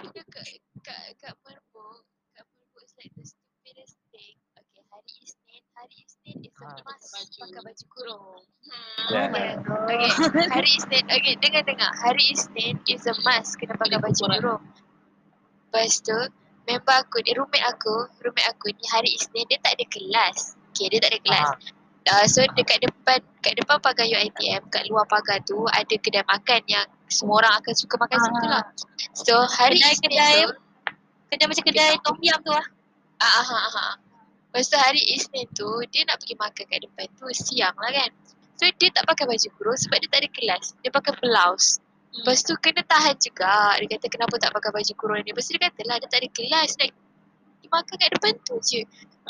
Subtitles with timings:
[0.00, 0.48] Kena kat,
[0.80, 2.00] kat, kat Merbuk,
[2.32, 4.32] kat Merbuk is like the stupidest thing.
[4.56, 6.80] Okay, hari Isnin, hari Isnin is a Ah.
[6.88, 8.40] must pakai baju kurung.
[8.64, 9.12] Yeah.
[9.12, 9.92] Oh my god.
[9.92, 10.08] Okay,
[10.56, 11.92] hari Isnin, okay dengar-dengar.
[12.00, 14.62] Hari Isnin is a must kena pakai Kena baju kurung.
[15.68, 16.16] Lepas tu,
[16.64, 20.56] member aku ni, roommate aku, roommate aku ni hari Isnin dia tak ada kelas.
[20.72, 21.76] Okay, dia tak ada kelas.
[22.08, 26.64] Uh, so dekat depan kat depan pagar UiTM kat luar pagar tu ada kedai makan
[26.64, 28.64] yang semua orang akan suka makan situ lah.
[29.12, 30.70] So hari Isnin Kedai-kedai tu
[31.30, 32.66] Kedai macam kedai tom yum tu lah.
[33.22, 33.94] Ah, ah, ah, ah.
[34.50, 38.10] Lepas tu hari Isnin tu dia nak pergi makan kat depan tu siang lah kan.
[38.58, 40.64] So dia tak pakai baju kurung sebab dia tak ada kelas.
[40.82, 41.78] Dia pakai blouse.
[42.10, 43.78] Lepas tu kena tahan juga.
[43.78, 45.30] Dia kata kenapa tak pakai baju kurung ni.
[45.30, 46.70] Lepas tu dia kata lah dia tak ada kelas.
[46.82, 48.80] Nak pergi makan kat depan tu je.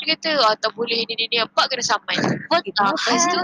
[0.01, 1.37] Dia kata oh tak boleh ni ni ni.
[1.37, 2.17] Apa kena saman.
[2.49, 3.41] What the Lepas tu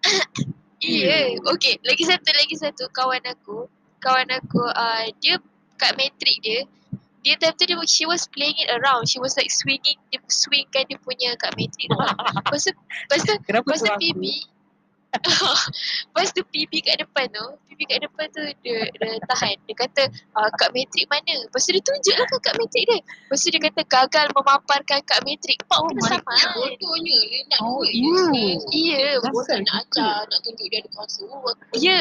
[0.80, 1.28] hell?
[1.36, 1.44] Iya.
[1.56, 1.74] Okay.
[1.84, 3.68] Lagi satu, lagi satu kawan aku.
[4.00, 5.36] Kawan aku, uh, dia
[5.76, 6.64] kat matrik dia.
[7.20, 9.04] Dia time tu dia, she was playing it around.
[9.04, 11.96] She was like swinging, dia swingkan dia punya kat matrik tu.
[12.00, 13.92] Lepas tu, lepas tu, lepas tu?
[13.92, 14.24] PB.
[16.10, 17.46] lepas tu PB kat depan tu.
[17.66, 19.56] PB kat depan tu dia, dia tahan.
[19.66, 20.02] Dia kata,
[20.38, 21.34] uh, kat matrik mana?
[21.46, 22.98] Lepas tu dia tunjuk lah kat matrik dia.
[23.02, 25.58] Lepas tu dia kata gagal memaparkan kat matrik.
[25.66, 26.34] Pak Oh kena sama.
[26.54, 28.22] Bodohnya dia nak Oh, duit iya.
[28.70, 29.06] Iya.
[29.18, 31.24] Bodoh nak ajar, nak tunjuk dia ada kuasa.
[31.74, 31.98] Ya.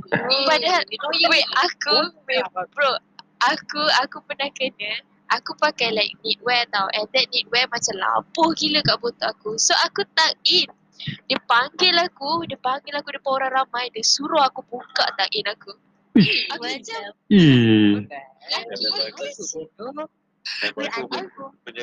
[0.48, 0.82] Padahal
[1.30, 1.96] Wait, aku,
[2.28, 2.92] wait, bro,
[3.42, 5.02] aku, aku pernah kena,
[5.32, 9.56] aku pakai like knitwear tau and that knitwear macam labuh gila kat botak aku.
[9.56, 10.68] So aku tak in.
[11.26, 15.46] Dia panggil aku, dia panggil aku depan orang ramai, dia suruh aku buka tak in
[15.48, 15.72] aku.
[16.52, 18.04] Aku macam, Eh.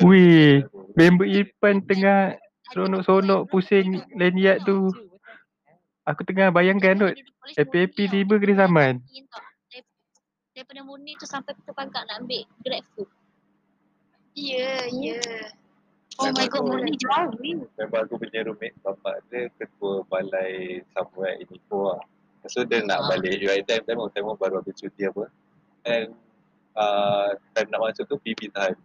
[0.04, 2.36] Wait, Member Weh, Irfan tengah
[2.76, 4.92] sonok-sonok pusing lanyard tu.
[6.04, 7.08] Aku tengah bayangkan tu.
[7.56, 9.00] Happy-happy tiba kena saman.
[10.52, 13.08] Daripada Murni tu sampai Peter Pangkat nak ambil grab food.
[14.36, 15.20] ya, ya.
[16.20, 17.56] Oh my god, Murni jauh ni.
[17.80, 22.00] Member aku punya roommate bapak dia ketua balai somewhere in Ipoh lah.
[22.44, 25.32] So dia nak balik UiTM time time baru habis cuti apa.
[25.88, 26.12] And
[26.76, 28.76] uh, time nak masuk tu PB tahan.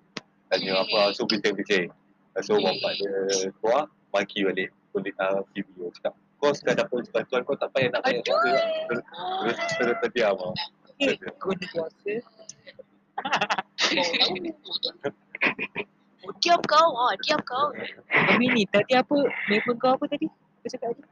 [0.47, 1.91] Tanya apa, so bising-bising.
[2.39, 4.71] So bapak dia keluar, maki balik.
[4.95, 8.51] Kulit uh, PB tu cakap, kau sekadar pun bantuan kau tak payah nak banyak apa.
[8.87, 9.03] Terus
[9.43, 10.55] terus terus terdiam lah.
[11.35, 12.15] Kau ni kuasa.
[16.25, 17.69] Oh, diam kau, ah, diam kau.
[18.09, 19.17] Kami ni tadi apa?
[19.47, 20.25] Member kau apa tadi?
[20.25, 21.03] Kau cakap tadi?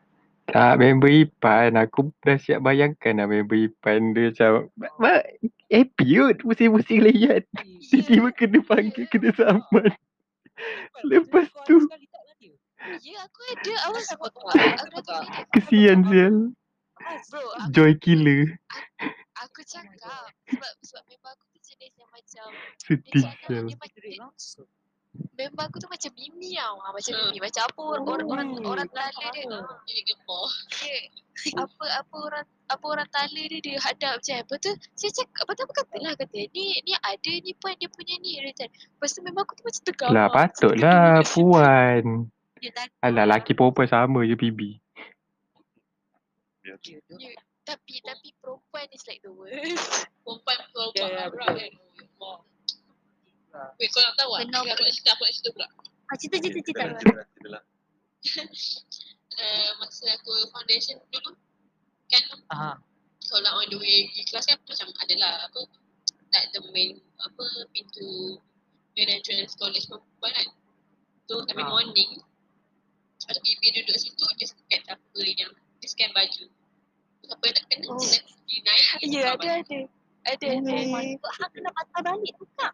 [0.44, 1.80] Tak, member Ipan.
[1.80, 4.68] Aku dah siap bayangkan lah member Ipan dia macam
[5.00, 5.24] "Mak,
[5.72, 7.46] happy kot pusing-pusing lanyard.
[7.80, 9.94] Tiba-tiba kena panggil, kena saman.
[11.08, 11.88] Lepas tu,
[13.00, 13.74] Ya, aku ada.
[13.80, 14.98] I was aku aku
[15.56, 16.52] kesian sial.
[17.32, 18.60] Bro, aku, Joy killer.
[19.40, 23.66] aku cakap sebab sebab member aku tu jenis yang macam dia Sedih cakap sial.
[23.72, 24.20] dia macam dia,
[25.34, 26.76] member aku tu macam Mimi tau.
[26.82, 27.38] Ha, macam Mimi.
[27.42, 29.46] Macam apa orang orang orang, orang tala dia.
[29.86, 30.48] Dia gempor.
[30.78, 30.98] Dia,
[31.58, 34.72] apa apa orang apa orang tala dia dia hadap macam apa tu.
[34.98, 38.16] Saya cakap apa tu aku kata lah kata ni ni ada ni pun dia punya
[38.22, 38.68] ni dia macam.
[38.70, 40.10] Lepas tu member aku tu macam tegar.
[40.14, 42.04] Lah patutlah puan.
[43.04, 44.60] Alah laki perempuan sama je PB.
[46.64, 46.80] Ya,
[47.68, 50.08] tapi tapi perempuan is like the worst.
[50.24, 50.88] Perempuan betul.
[50.96, 51.72] kan.
[53.54, 53.70] Allah.
[53.78, 54.50] Wait, kau nak tahu tak?
[54.50, 54.62] Benar.
[54.74, 55.68] Aku nak cerita, aku nak cerita pula.
[56.10, 56.84] Ah, cerita cerita cerita.
[57.38, 57.62] Itulah.
[59.38, 61.32] Uh, masa aku foundation dulu,
[62.08, 62.76] kan Ah,
[63.30, 65.60] kalau on the way pergi kelas kan macam adalah apa
[66.34, 68.40] like the main apa pintu
[68.96, 70.48] main entrance college perempuan kan.
[71.28, 71.72] So every Ah.
[71.72, 72.20] morning
[73.24, 76.46] ada PB duduk situ dia scan siapa yang dia scan baju.
[77.24, 78.00] Siapa yang tak kena Oh.
[78.00, 78.84] dia naik.
[79.08, 79.80] Ya, ada ada.
[80.24, 80.72] Ada ada.
[80.80, 82.72] Oh god, hang kena patah balik tu kak.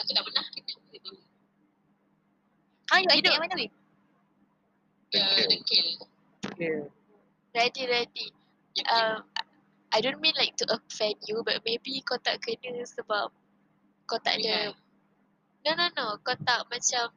[0.00, 1.10] Aku tak pernah kena gitu.
[2.92, 3.70] Ha, you hidup yang mana weh?
[5.12, 5.86] Ya, dengkil.
[6.48, 6.76] okay.
[7.52, 8.26] Ready ready.
[8.72, 9.28] Ya, Um,
[9.92, 13.28] I don't mean like to offend you but maybe kau tak kena sebab
[14.08, 14.72] kau tak ada
[15.62, 17.12] No no no kau tak macam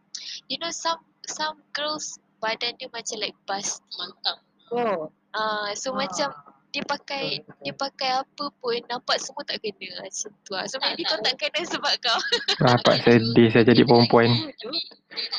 [0.51, 3.80] you know some some girls badan dia macam like busty.
[3.95, 4.38] mantap.
[4.75, 5.07] Oh.
[5.31, 6.04] Ah uh, so Ah.
[6.04, 6.30] macam
[6.75, 10.68] dia pakai dia pakai apa pun nampak semua tak kena macam tu lah.
[10.68, 12.19] So Tak, maybe kau tak kena sebab kau.
[12.60, 14.27] Nampak sedih saya jadi perempuan.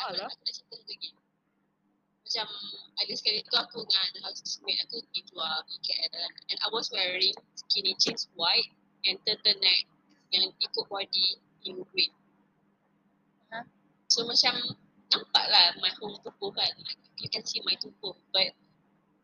[0.08, 0.32] Alah.
[2.24, 2.46] Macam
[2.96, 7.36] ada sekali tu aku dengan housemate aku pergi keluar pergi KL and I was wearing
[7.52, 8.72] skinny jeans white
[9.04, 9.84] and turtleneck
[10.32, 11.36] yang ikut body
[11.68, 12.12] in green.
[13.52, 13.68] Huh?
[14.08, 14.56] So macam
[15.12, 16.72] nampak lah my whole tubuh kan.
[17.20, 18.56] You can see my tubuh but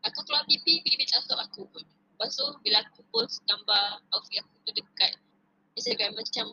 [0.05, 1.81] aku keluar pipi, pipi tak stop aku pun.
[2.13, 5.17] Lepas tu bila aku post gambar outfit aku tu dekat
[5.73, 6.45] Instagram macam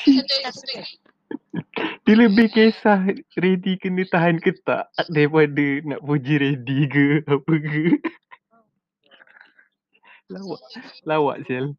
[2.06, 3.02] Dia lebih kisah
[3.42, 4.86] ready kena tahan ke tak?
[5.10, 7.98] Daripada nak puji ready ke apa ke.
[10.30, 10.62] Lawak.
[11.06, 11.70] Lawak uh,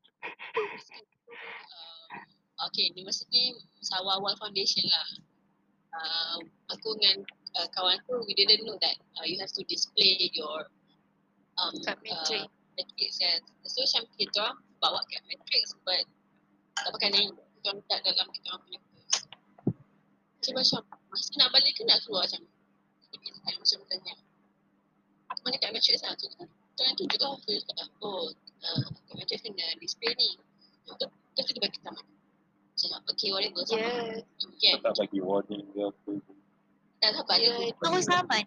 [2.67, 3.23] okay ni masa
[3.99, 5.07] awal-awal foundation lah.
[5.97, 6.37] Uh,
[6.71, 7.23] aku dengan
[7.57, 10.67] uh, kawan aku we didn't know that uh, you have to display your
[11.57, 13.17] um, uh, matrix.
[13.17, 14.45] kan so macam kita
[14.77, 16.05] bawa kat matrix but
[16.77, 19.17] tak pakai name kita orang letak dalam kita orang punya purse
[20.41, 20.81] so macam
[21.11, 22.41] masa nak balik ke nak keluar macam
[23.43, 24.15] saya macam tanya
[25.47, 26.27] mana kat matrix lah tu
[26.77, 30.35] Tuan tunjuk lah Saya cakap oh uh, kat matrix kena display ni
[30.87, 31.07] tu
[31.39, 32.05] dia bagi tamat
[32.77, 33.81] Cakap okay whatever sama
[34.61, 34.77] Ya.
[34.77, 36.11] Kan Tak bagi warning ke apa.
[37.01, 38.43] Tak sabar dia Ya, Terus zaman.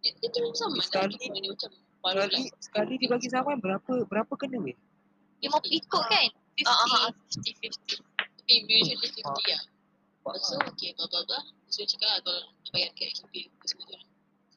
[0.00, 3.56] Dia, dia terus sama Sekali- Dia ni macam baru Sekali, lah sekali dia bagi zaman
[3.60, 4.76] berapa berapa kena weh?
[5.42, 6.28] Dia mau ikut kan?
[6.56, 6.64] 50.
[6.64, 8.07] Ah, ah, 50-50.
[8.48, 9.36] Tapi usually 50 Ah.
[9.36, 9.62] lah
[10.24, 11.42] Lepas tu okay blah blah blah.
[11.68, 13.92] So cakap lah kalau nak bayar kat XP apa semua tu.
[13.92, 14.04] Lah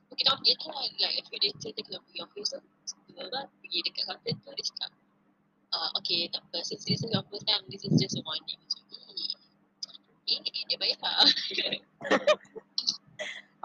[0.08, 3.28] So kita pergi tu lah Like a few days later kita pergi office tu Blah
[3.28, 4.90] blah blah Pergi dekat counter tu dia cakap
[5.72, 8.56] uh, Okay tak apa Since this is your first time This is just a warning
[8.56, 8.80] Macam
[10.32, 11.28] eh Eh dia bayar lah.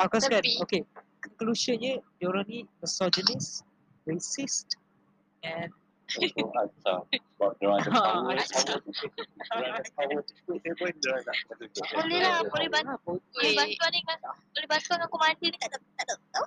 [0.03, 0.83] Aku Tapi- okay.
[1.23, 3.67] Conclusionnya, diorang ni misogynist,
[4.07, 4.79] racist,
[5.43, 5.71] and
[6.07, 6.49] Untuk.
[7.37, 8.39] Sebab ada power.
[8.39, 10.23] ada power
[10.63, 11.23] dia pun nak.
[11.99, 12.95] Boleh lah, boleh bantu.
[13.03, 13.57] Bo- Boleh Eh.
[13.59, 14.19] bantuan ni kan.
[14.55, 16.47] Boleh bantuan dengan komandan ni tak ada tak ada tahu.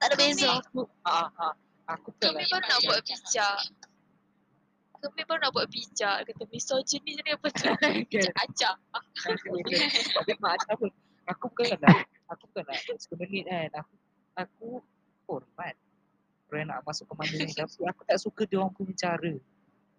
[0.00, 0.48] Tak ada beza.
[0.62, 1.54] aku, ah, ah,
[1.90, 2.48] aku Kami lah.
[2.48, 3.58] baru nak buat bijak.
[5.00, 6.16] Kami baru nak buat bijak.
[6.24, 7.66] Kata misogyny ni apa tu?
[8.08, 8.74] Bijak acak.
[10.14, 10.86] Tapi mak tak apa.
[11.30, 11.98] Aku bukan nak,
[12.28, 13.68] aku bukan nak sebenarnya kan.
[13.80, 13.94] Aku,
[14.36, 14.66] aku
[15.26, 15.74] hormat
[16.50, 17.54] orang nak masuk komandan ni.
[17.58, 19.34] Tapi aku tak suka dia orang punya cara.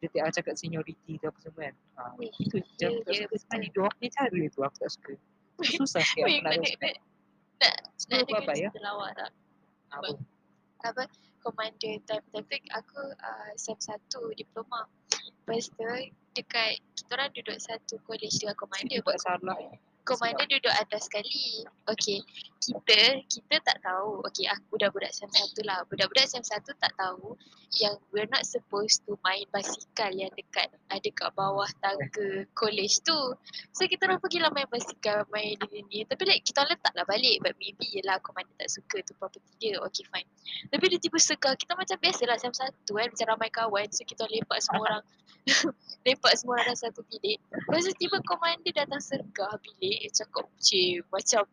[0.01, 1.75] Dia tak cakap seniority ke apa semua kan.
[1.98, 3.36] Ha, Weh, itu je aku tak ya, suka.
[3.38, 5.13] Sebenarnya dia orang punya cara tu aku tak suka.
[5.62, 6.98] Susah sikit aku nak nak respect.
[7.62, 7.75] nak
[8.09, 8.69] nak dengar ya?
[8.69, 9.31] cerita lawak tak?
[9.92, 10.09] Apa?
[10.81, 11.03] apa
[11.45, 14.01] komander time tapi aku uh, SEM 1
[14.38, 14.89] diploma.
[15.13, 15.86] Lepas tu
[16.33, 19.01] dekat kita orang duduk satu college dengan komander.
[19.01, 19.57] Dia tak salah.
[20.01, 21.65] Komander duduk atas sekali.
[21.86, 22.19] Okay.
[22.62, 24.21] Kita, kita tak tahu.
[24.30, 25.81] Okay, aku budak-budak SEM 1 lah.
[25.89, 27.33] Budak-budak SEM 1 tak tahu
[27.81, 33.18] yang we're not supposed to main basikal yang dekat ada kat bawah tangga college tu.
[33.74, 36.00] So kita orang pergilah main basikal, main ni ni.
[36.06, 37.42] Tapi like kita orang letaklah balik.
[37.42, 39.81] But maybe yelah komander tak suka tu property dia.
[39.89, 40.30] Okay fine.
[40.69, 41.57] Tapi dia tiba segar.
[41.57, 43.09] Kita macam biasalah SEM 1 kan.
[43.09, 43.88] Macam ramai kawan.
[43.89, 45.03] So kita lepak semua orang.
[46.06, 47.42] lepak semua orang dalam satu bilik.
[47.50, 49.90] Lepas tu tiba komander datang sergah bilik.
[50.11, 51.43] Cakap cik macam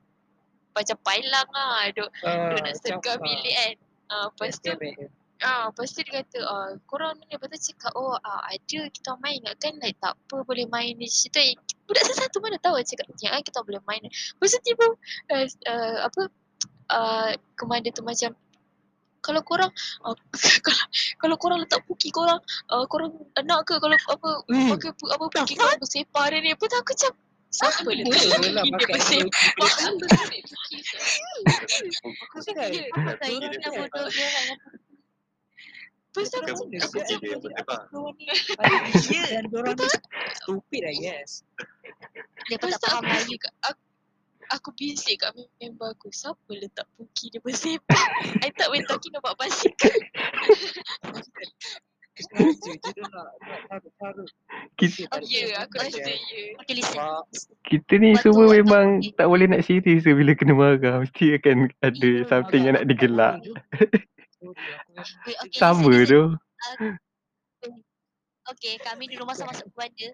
[0.74, 1.90] macam pailang lah.
[1.90, 3.74] Duk, Ah, duk nak sergah bilik kan.
[4.08, 4.70] Ah, lepas tu
[5.38, 9.14] Ah, lepas tu dia kata, ah, korang ni lepas tu cakap, oh ah, ada kita
[9.22, 11.38] main ingatkan like tak apa boleh main ni cerita.
[11.38, 11.54] Eh,
[11.86, 14.02] budak satu mana tahu cakap, ya kita boleh main.
[14.02, 14.86] Lepas tu tiba,
[15.30, 16.22] uh, uh, apa,
[16.90, 18.34] uh, komander tu macam,
[19.22, 19.70] kalau korang,
[20.02, 20.14] uh,
[20.66, 20.82] kalau,
[21.22, 22.42] kalau korang letak puki korang,
[22.74, 24.74] uh, korang nak ke kalau apa, Hmm.
[24.74, 26.50] pakai pu- apa puki korang bersepar dia ni.
[26.50, 27.12] Lepas tu aku macam,
[27.48, 28.28] siapa lah puki
[28.62, 29.22] dia pakai?
[32.28, 32.38] Aku
[33.18, 34.28] Tak Dia ingat dia bodoh dia.
[36.08, 37.80] Lepas tu aku macam, aku dia macam, dia bersepah.
[39.06, 39.86] Ya, dan diorang ni
[40.42, 41.46] stupid I guess.
[42.50, 43.36] Dia pun Lepas tak tu faham aku, Melayu.
[43.38, 43.82] cakap, aku,
[44.50, 45.30] aku bisik kat
[45.62, 48.02] member aku, siapa letak puki dia bersepah?
[48.42, 49.94] I thought we're talking about basikal.
[52.18, 54.28] Sengaja je dia nak nak taruh-taruh.
[54.74, 56.16] Kita, Ya, yeah, aku rasa ya.
[56.62, 56.98] Okay, listen.
[56.98, 57.22] Sebab
[57.66, 61.02] kita ni semua memang tak boleh nak serius bila kena marah.
[61.02, 63.38] Mesti akan ada Ya, something yang nak digelak.
[65.54, 66.34] Sama tu.
[68.48, 70.08] Okay, kami di rumah sama-sama keluarga.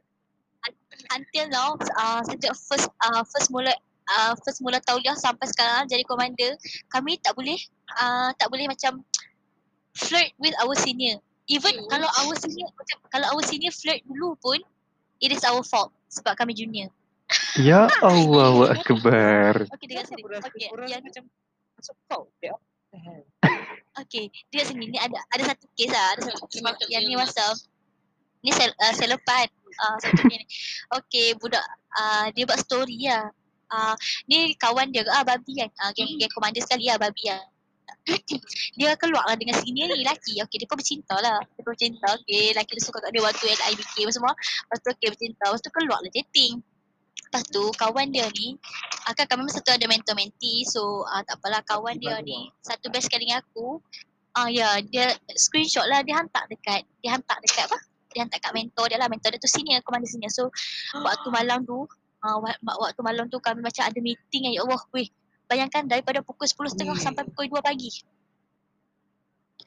[0.64, 0.80] Un-
[1.12, 3.70] Until now, uh, sejak first uh, first mula
[4.10, 6.56] uh, first mula tauliah sampai sekarang jadi komander,
[6.90, 7.56] kami tak boleh
[7.94, 9.04] uh, tak boleh macam
[9.94, 11.20] flirt with our senior.
[11.44, 11.88] Even Hmm.
[11.92, 14.58] kalau our senior macam kalau our senior flirt dulu pun
[15.20, 16.88] it is our fault sebab kami junior.
[17.60, 19.68] Ya Allah Akbar.
[19.76, 20.22] Okay, dekat sini.
[20.24, 21.24] Korang yang macam
[21.76, 21.96] masuk.
[22.40, 22.56] Ya.
[22.94, 23.22] The hell?
[24.04, 27.16] Okay, dia sini ni ada ada satu kes lah, ada satu kes Sepatutnya yang ni
[27.18, 27.44] masa
[28.44, 29.48] ni sel, uh, selepan
[29.84, 30.40] uh, satu ni.
[31.00, 31.64] Okay, budak
[31.96, 33.28] uh, dia buat story lah.
[33.72, 33.94] uh,
[34.30, 35.70] ni kawan dia ah babi kan.
[35.80, 37.42] Uh, geng geng komander sekali lah babi lah.
[38.76, 40.40] Dia keluar lah dengan senior ni lelaki.
[40.44, 41.40] Okay, dia pun bercinta lah.
[41.40, 42.08] Dia pun bercinta.
[42.20, 44.32] Okay, lelaki dia suka kat dia waktu LIBK apa semua.
[44.36, 45.44] Lepas tu okay bercinta.
[45.48, 46.54] Lepas tu keluar lah dating.
[47.34, 48.54] Lepas tu kawan dia ni,
[49.10, 50.62] uh, kan kami masa tu ada mentor mentee.
[50.70, 53.82] So uh, tak apalah kawan dia ni, satu best sekali dengan aku.
[54.38, 57.78] Ah uh, ya, dia screenshot lah dia hantar dekat, dia hantar dekat apa?
[58.14, 59.10] Dia hantar kat mentor dia lah.
[59.10, 60.30] Mentor dia tu senior, komander senior.
[60.30, 60.46] So
[60.94, 61.90] waktu malam tu,
[62.22, 64.54] uh, waktu malam tu kami macam ada meeting.
[64.54, 65.10] Ya Allah, weh.
[65.44, 67.90] Bayangkan daripada pukul 10.30 sampai pukul 2 pagi.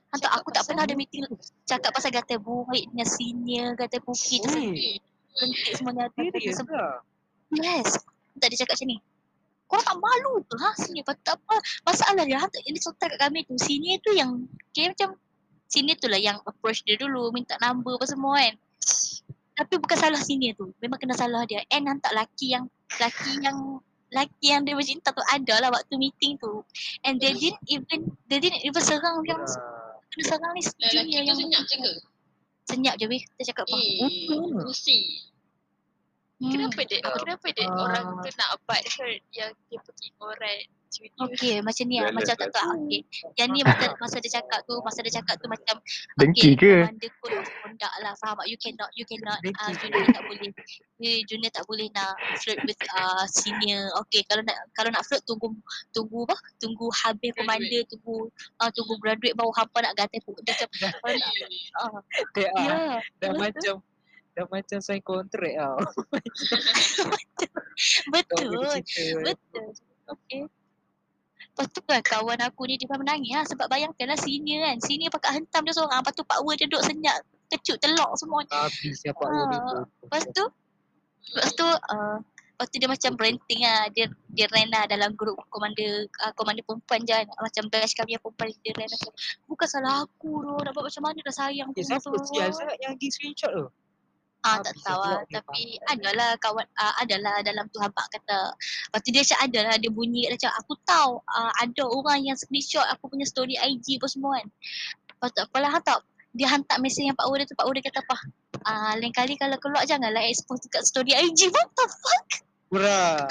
[0.07, 1.27] Hantar aku tak pernah ada meeting
[1.67, 4.49] cakap pasal gatai burik dengan senior, gatai puki tu.
[5.37, 6.09] Lentik semuanya.
[6.15, 7.03] serius lah.
[7.53, 8.01] Yes.
[8.39, 8.97] Tak dia cakap macam ni.
[9.67, 11.03] Kau tak malu tu ha senior.
[11.03, 12.39] Lepas tu apa masalah dia.
[12.39, 13.53] Hantar ini contoh kat kami tu.
[13.59, 15.19] Senior tu yang kira macam
[15.67, 17.29] senior tu lah yang approach dia dulu.
[17.35, 18.55] Minta number apa semua kan.
[19.57, 20.71] Tapi bukan salah senior tu.
[20.79, 21.61] Memang kena salah dia.
[21.67, 26.39] And hantar laki yang laki yang laki yang dia bercinta tu ada lah waktu meeting
[26.39, 26.63] tu.
[27.03, 31.23] And they didn't even they didn't even serang yang Ah, kena serang ni Lelaki junior
[31.27, 31.91] yang senyap je ke?
[32.67, 33.23] senyap je weh.
[33.35, 33.77] Dia cakap apa?
[33.77, 34.27] Eh,
[34.63, 34.97] kursi.
[36.37, 36.53] Hmm.
[36.53, 37.81] Kenapa dia, kenapa dia Ah.
[37.81, 40.61] orang tu nak butt hurt yang dia pergi ngorat
[41.29, 42.11] Okay macam ni lah.
[42.15, 42.87] Macam tak tahu.
[42.87, 43.01] Okay.
[43.35, 45.75] Yang ni masa, masa dia cakap tu, masa dia cakap tu macam
[46.15, 46.87] Dengki ke?
[46.87, 48.13] Commander code of conduct lah.
[48.23, 48.47] Faham tak?
[48.47, 49.77] You cannot, you cannot, uh, ke?
[49.83, 50.51] junior tak boleh.
[50.97, 53.91] Eh, junior tak boleh nak flirt with uh, senior.
[54.07, 55.53] Okay, kalau nak kalau nak flirt tunggu
[55.91, 56.37] tunggu apa?
[56.57, 57.37] Tunggu habis Graduate.
[57.37, 58.15] commander, tunggu
[58.63, 60.39] uh, tunggu graduate baru hampa nak gatai pun.
[60.41, 60.69] Dia macam,
[61.83, 61.99] uh,
[62.33, 62.49] Dia ya.
[62.55, 63.75] ah, dah macam
[64.37, 65.81] dah macam sign kontrak tau.
[68.13, 68.53] Betul.
[69.25, 69.67] Betul.
[70.07, 70.47] Okay.
[71.57, 74.77] Lepas tu kan kawan aku ni dia pun menangis lah sebab bayangkan lah senior kan.
[74.77, 76.05] Senior pakai hentam dia seorang.
[76.05, 77.17] Lepas tu Pak Wer dia duduk senyap.
[77.49, 78.45] Kecut telok semua.
[78.45, 79.57] Habis siapa Ah, ah, ni.
[80.05, 80.43] Lepas tu,
[81.33, 83.89] lepas tu, uh, lepas tu dia macam ranting lah.
[83.89, 87.25] Dia, dia rant lah dalam grup komander, uh, komander perempuan je kan.
[87.41, 89.11] Macam batch kami yang perempuan dia rant macam,
[89.49, 90.53] bukan salah aku tu.
[90.61, 91.89] Dapat macam mana dah sayang Eh, tu.
[91.89, 93.65] siapa sial sangat yang pergi screenshot tu?
[94.45, 95.21] Ah tak Habis tahu lah.
[95.33, 98.53] Tapi adalah kawan, uh, adalah dalam tu hampa kata.
[98.53, 102.37] Lepas tu dia macam adalah dia bunyi dia macam aku tahu uh, ada orang yang
[102.37, 104.47] screenshot aku punya story IG apa semua kan.
[105.09, 105.97] Lepas tu apalah hantar.
[106.37, 107.57] Dia hantar mesej yang Pak Ura tu.
[107.57, 108.17] Pak Ura kata apa?
[108.67, 111.49] Ah, lain kali kalau keluar janganlah expose dekat story IG.
[111.55, 112.27] What the fuck?
[112.69, 113.01] Pura.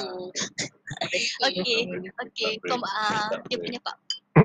[1.42, 1.82] Okay.
[1.90, 2.52] Okay.
[2.62, 3.94] Tak Kom, uh, Tak dia punya Pak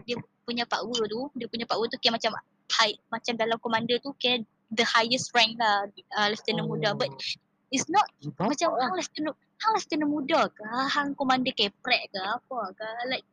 [0.04, 2.34] dia punya Pak Ura tu, dia punya Pak Ura tu kira macam
[2.82, 4.42] high, macam dalam komander tu kira
[4.72, 5.88] the highest rank lah
[6.18, 6.96] uh, lieutenant muda.
[6.96, 7.12] But
[7.72, 8.08] it's not
[8.40, 13.26] macam hang lieutenant hang lieutenant muda ke hang komander keprek ke apa ke like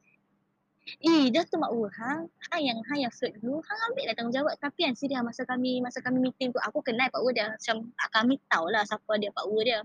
[1.04, 4.14] Eh, dah tu mak Ur, hang, hang yang hang yang flirt dulu, hang ambil lah
[4.16, 4.54] tanggungjawab.
[4.56, 7.52] Tapi kan serius masa kami masa kami meeting tu, aku kenal Pak Ur dia.
[7.52, 9.84] Macam ah, kami tahulah siapa dia Pak Ur dia.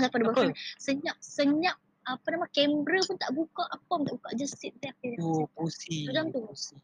[0.00, 0.56] Siapa dia boyfriend.
[0.80, 1.76] Senyap, senyap
[2.08, 4.28] apa nama kamera pun tak buka, apa pun tak buka.
[4.40, 4.96] Just sit there.
[5.04, 5.20] Okay.
[5.20, 6.08] Tu pusi.
[6.08, 6.42] Macam tu.
[6.48, 6.74] Pusi.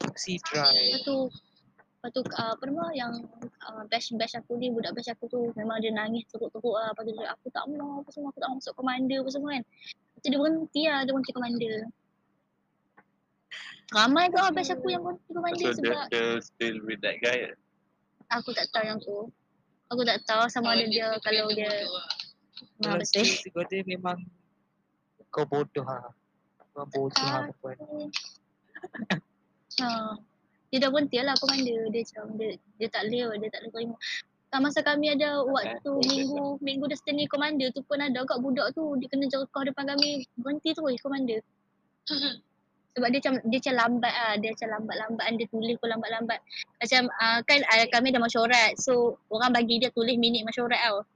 [0.00, 0.72] Pusi dry.
[0.72, 1.16] Lepas tu,
[2.00, 3.12] lepas tu uh, apa nama yang
[3.68, 6.96] uh, batch-batch aku ni, budak batch aku tu memang dia nangis teruk-teruk lah.
[6.96, 9.50] Lepas tu dia, aku tak mau apa semua, aku tak mau masuk komander apa semua
[9.52, 9.62] kan.
[9.68, 11.74] Lepas tu dia berhenti lah, dia berhenti komander.
[13.92, 17.20] Ramai tu lah batch aku yang berhenti komander So dia, sebab dia still with that
[17.20, 17.52] guy.
[18.32, 19.28] aku tak tahu yang tu.
[19.90, 21.68] Aku tak tahu sama ada dia kalau dia
[22.60, 23.24] Ha, Kalau betul.
[23.24, 24.20] si kau dia memang
[25.28, 26.12] kau bodoh lah.
[26.72, 27.48] Kau bodoh Ah.
[27.48, 27.76] lah perempuan.
[29.80, 29.88] Ha.
[30.70, 31.90] Dia dah berhenti lah komander.
[31.90, 33.94] Dia macam dia, dia tak boleh, dia tak terima.
[34.50, 38.38] Tak masa kami ada waktu Eh, minggu minggu dah setengah komander tu pun ada kat
[38.42, 41.38] budak tu dia kena jauh depan kami berhenti tu komander.
[42.90, 46.38] Sebab dia macam dia macam lambat ah, dia macam lambat-lambat dia tulis pun lambat-lambat.
[46.82, 48.74] Macam uh, kan uh, kami dah mesyuarat.
[48.82, 51.06] So orang bagi dia tulis minit mesyuarat tau.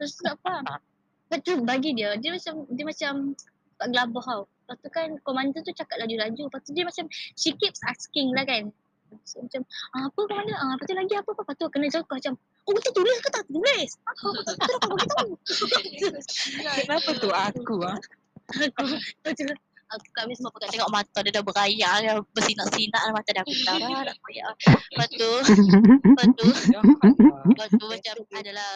[0.00, 0.64] Terus tak faham.
[0.64, 3.12] Lepas tu bagi dia, dia macam dia macam
[3.76, 4.42] tak gelabah tau.
[4.48, 6.42] Lepas tu kan komander tu cakap laju-laju.
[6.48, 8.72] Lepas tu dia macam she keeps asking lah kan.
[9.24, 9.62] So, macam
[9.96, 10.56] ah, apa komander?
[10.56, 11.52] Ah, lepas tu lagi apa apa?
[11.56, 13.90] Tu kena jawab macam oh betul tulis ke tak tulis?
[14.04, 14.26] Apa?
[14.36, 15.32] Betul kau bagi tahu.
[16.84, 17.98] Kenapa tu aku ah?
[18.48, 18.84] aku
[19.24, 19.46] macam
[19.88, 23.54] aku kami semua pegang tengok mata dia dah berayar dia bersinak-sinak lah mata dia aku
[23.64, 24.52] tak nak koyak.
[24.92, 25.30] Lepas tu,
[26.04, 26.46] lepas tu,
[27.48, 28.70] lepas tu macam adalah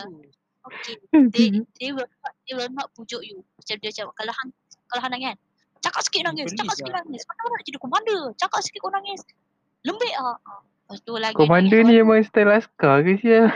[0.69, 0.95] okay.
[1.33, 3.45] They, they will not, they will not pujuk you.
[3.61, 4.51] Macam dia macam kalau hang
[4.89, 5.37] kalau hang kan.
[5.83, 7.03] Cakap sikit nangis, cakap sikit lah.
[7.03, 7.27] nangis.
[7.27, 8.23] Mana nak jadi komander?
[8.39, 9.21] Cakap sikit kau nangis.
[9.83, 10.37] Lembik ah.
[10.83, 13.49] Lepas tu lagi Komander ni memang style askar ke sial?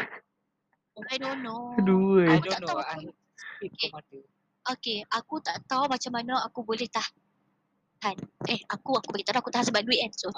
[1.06, 1.76] I don't know.
[1.76, 2.24] Aduh.
[2.24, 2.68] I Aku tak don't know.
[2.68, 4.22] tahu I macam- skip komander.
[4.66, 8.16] Okay, aku tak tahu macam mana aku boleh tahan.
[8.46, 10.12] Eh, aku aku beritahu aku tahan sebab duit kan.
[10.12, 10.28] So,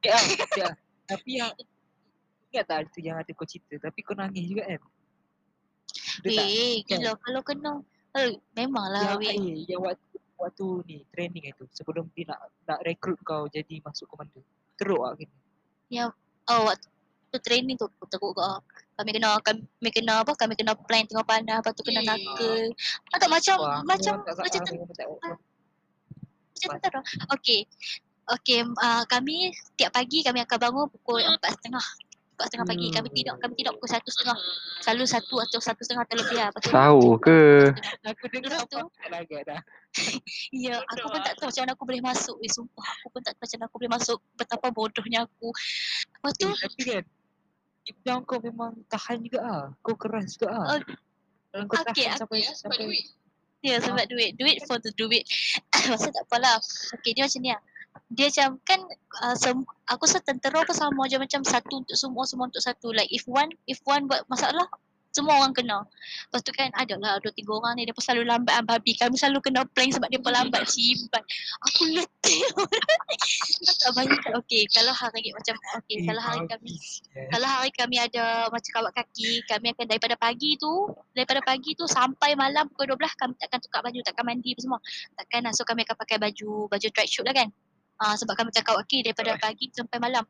[0.00, 0.14] Ya,
[0.54, 0.68] ya.
[1.06, 1.50] Tapi yang
[2.46, 4.78] ingat tak itu yang ada kau cerita tapi kau nangis juga kan?
[6.22, 6.46] Betul tak?
[6.46, 6.98] Eh, Kan?
[6.98, 7.72] gila kalau kena
[8.14, 9.28] Eh, memanglah Yang, weh.
[9.28, 10.00] eh, yang waktu,
[10.36, 14.40] waktu ni training itu sebelum dia nak nak rekrut kau jadi masuk komander.
[14.76, 16.06] Teruk ah kena.
[16.46, 18.60] Oh, waktu training tu teruk kau.
[18.96, 20.32] Kami kena kami kena apa?
[20.32, 22.06] Kami kena plan tengah pandang, lepas tu kena Eh.
[22.06, 22.64] nakal.
[23.12, 25.06] Ada macam Wah, aku macam memang tak macam aku memang tak
[26.56, 27.00] macam tentera.
[27.36, 27.60] Okey.
[28.26, 31.86] Okey, uh, kami tiap pagi kami akan bangun pukul empat setengah.
[32.36, 32.88] Empat setengah pagi.
[32.92, 34.36] Kami tidur, kami tidur pukul satu setengah.
[34.84, 36.52] Selalu satu atau satu setengah terlebih lah.
[36.52, 37.40] Lepas tu Sahur ke?
[38.04, 39.60] Aku dengar apa tu, tak lagat dah.
[40.68, 42.36] ya, aku pun tak tahu macam mana aku boleh masuk.
[42.44, 42.84] Eh, sumpah.
[43.00, 44.18] Aku pun tak tahu macam mana aku boleh masuk.
[44.36, 45.48] Betapa bodohnya aku.
[46.12, 47.04] Lepas tu, Eh, tapi kan
[48.04, 49.64] down kau memang tahan juga ah.
[49.80, 50.76] Kau keras juga ah.
[51.64, 53.04] Kau okey, tahan aku- sampai Ya, sebab sampai duit.
[53.64, 54.30] Ya sebab duit.
[54.36, 55.24] Duit for the duit.
[55.88, 56.60] Masa tak apalah.
[57.00, 57.62] Okay dia macam ni lah.
[58.12, 58.80] Dia macam kan
[59.24, 62.92] uh, sem- aku rasa tentera pun sama je macam satu untuk semua, semua untuk satu.
[62.92, 64.66] Like if one if one buat masalah,
[65.16, 65.80] semua orang kena.
[66.28, 68.92] Lepas tu kan adalah dua tiga orang ni dia pun selalu lambat ah babi.
[69.00, 71.24] Kami selalu kena plank sebab dia pun lambat cibat.
[71.72, 72.40] Aku letih.
[73.80, 74.32] tak bayangkan.
[74.44, 76.76] Okay kalau hari macam okay kalau hari kami
[77.16, 77.24] ya.
[77.32, 81.88] kalau hari kami ada macam kawat kaki, kami akan daripada pagi tu, daripada pagi tu
[81.88, 84.80] sampai malam pukul 12 kami takkan tukar baju, takkan mandi apa semua.
[85.16, 85.52] Takkan lah.
[85.56, 87.48] So kami akan pakai baju, baju tracksuit lah kan.
[87.96, 90.24] Ah sebab kami kawat kaki daripada pagi sampai malam.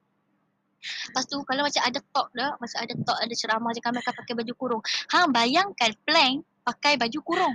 [1.10, 4.14] Lepas tu kalau macam ada talk dah, macam ada talk, ada ceramah je kami akan
[4.22, 4.82] pakai baju kurung.
[5.10, 7.54] Ha bayangkan plank pakai baju kurung.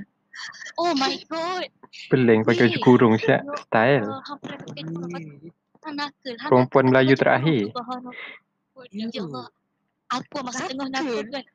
[0.79, 1.67] Oh my god.
[2.11, 2.83] Peleng pakai baju Weh.
[2.83, 3.43] kurung siap.
[3.67, 4.07] Style.
[4.07, 5.11] Uh, ha pakai pakai kurung.
[5.11, 5.51] Tu, Eh,
[5.81, 6.33] Ha nakal.
[6.37, 7.63] Ha Perempuan Melayu baju terakhir.
[7.73, 8.13] Subhanallah.
[8.93, 9.05] Ya.
[9.09, 9.47] Ya Allah.
[10.11, 11.45] Apa masa tengah nakal kan?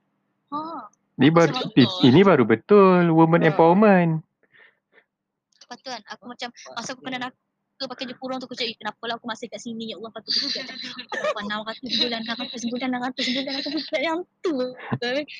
[0.50, 0.58] Ha.
[1.16, 3.48] Ni baru eh, ini baru betul woman Ha.
[3.52, 4.20] empowerment.
[5.62, 7.45] Lepas tu kan aku macam masa aku kena nakal
[7.84, 10.08] pakai baju kurung tu aku cakap "Eh, kenapa lah aku masih kat sini ya Allah
[10.08, 10.64] aku juga?
[10.64, 14.54] Apa 600 bulan 600 bulan 600 bulan aku bukan yang tu.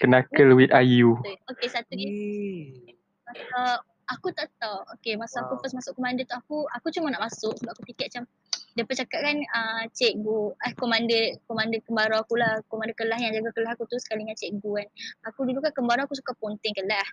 [0.04, 1.16] Kenakal with Ayu.
[1.48, 2.04] Okay satu lagi.
[2.04, 3.78] Eh.
[4.06, 4.84] aku tak tahu.
[5.00, 8.12] Okay masa aku first masuk komander tu aku aku cuma nak masuk sebab aku fikir
[8.12, 8.28] macam
[8.76, 13.32] dia pun cakap kan uh, cikgu eh komander komander kembara aku lah komander kelas yang
[13.32, 14.88] jaga kelas aku tu sekali dengan cikgu kan.
[15.32, 17.08] Aku dulu kan kembara aku suka ponting kelas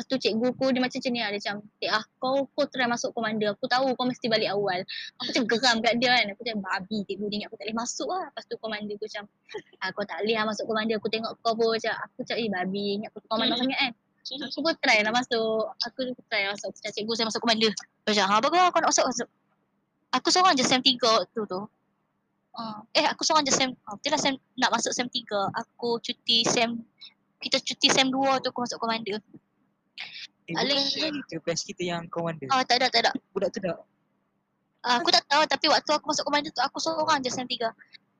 [0.00, 1.28] Lepas tu cikgu aku dia macam macam ni lah.
[1.28, 3.52] Dia macam, eh ah kau kau try masuk komander.
[3.52, 4.80] Aku tahu kau mesti balik awal.
[5.20, 6.24] Aku macam geram kat dia kan.
[6.32, 8.24] Aku macam babi cikgu dia ingat aku tak boleh masuk lah.
[8.32, 9.24] Lepas tu komander aku macam,
[9.84, 10.96] ah, kau tak boleh lah masuk komander.
[10.96, 13.92] Aku tengok kau pun macam, aku macam eh babi ingat aku mana sangat kan.
[14.40, 15.62] Aku pun try lah masuk.
[15.84, 16.70] Aku pun try lah masuk.
[16.80, 17.72] Cakap cikgu saya masuk komander.
[18.08, 19.28] Macam, ha bagus kau nak masuk masuk.
[20.16, 20.96] Aku seorang je SEM 3
[21.36, 21.60] tu tu.
[22.56, 25.28] Uh, eh aku seorang je SEM, uh, betul lah SEM, nak masuk SEM 3.
[25.60, 26.80] Aku cuti SEM,
[27.36, 29.20] kita cuti SEM 2 tu aku masuk komander.
[30.50, 32.48] Eh, bukan kita batch kita yang commander.
[32.50, 33.10] Ah tak ada tak ada.
[33.30, 33.78] Budak tu dah.
[34.80, 37.68] Uh, aku tak tahu tapi waktu aku masuk komander tu aku seorang je SEM 3.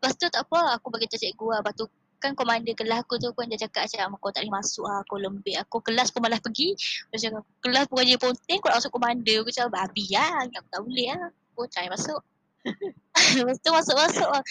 [0.00, 1.58] Lepas tu tak apa aku bagi tahu cikgu lah.
[1.64, 1.84] Lepas tu
[2.20, 5.16] kan komander kelas aku tu kan dia cakap macam kau tak boleh masuk lah, kau
[5.16, 5.56] lembik.
[5.56, 6.76] Aku kelas pun malas pergi.
[7.10, 9.36] Dia cakap kelas pun rajin ponting kau nak masuk komander.
[9.40, 11.30] Aku cakap babi lah, aku tak boleh lah.
[11.32, 12.20] Aku try masuk.
[13.40, 14.44] Lepas tu masuk-masuk lah.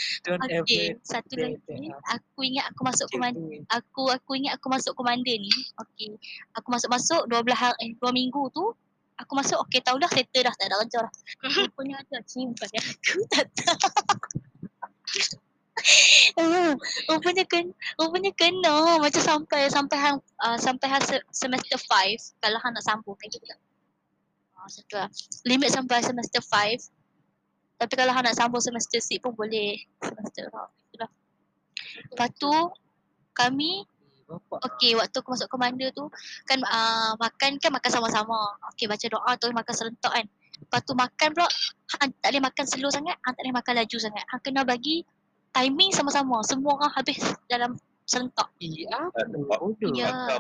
[0.66, 1.58] Okay, satu lagi.
[1.62, 3.62] that, Aku ingat aku masuk komander.
[3.70, 5.52] Aku aku ingat aku masuk komander ni.
[5.78, 6.18] Okay.
[6.58, 8.74] Aku masuk-masuk 12 hari, eh, 2 minggu tu.
[9.20, 11.14] Aku masuk, okay tahu dah settle dah, tak ada kerja dah.
[11.44, 13.78] Rupanya ada simpan aku tak tahu.
[16.36, 16.76] Ah,
[17.08, 22.60] rupanya kan rupanya kena macam sampai sampai hang uh, sampai hang se- semester 5 kalau
[22.60, 23.60] hang nak sambung kayak gitu lah.
[24.60, 25.10] Ah satu lah.
[25.48, 26.99] Limit sampai semester 5.
[27.80, 29.80] Tapi kalau hang nak sambung semester 6 pun boleh.
[30.04, 31.10] Semester ha, itulah.
[32.12, 32.52] Lepas tu
[33.32, 33.88] kami.
[34.30, 36.06] Okey, waktu aku masuk komander tu
[36.46, 38.38] kan uh, makan kan makan sama-sama.
[38.76, 40.28] Okey, baca doa tu makan serentak kan.
[40.60, 41.48] Lepas tu makan pula
[41.98, 44.24] hang tak boleh makan slow sangat, hang tak boleh makan laju sangat.
[44.30, 45.02] Hang kena bagi
[45.56, 46.46] timing sama-sama.
[46.46, 47.18] Semua orang habis
[47.50, 47.74] dalam
[48.06, 48.54] serentak.
[48.62, 49.10] Ya,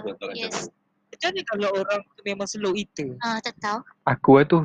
[0.06, 0.69] macam yes.
[1.10, 3.17] Macam mana kalau orang tu memang slow eater?
[3.25, 3.82] Ah, tak tahu.
[4.06, 4.60] Aku lah tu.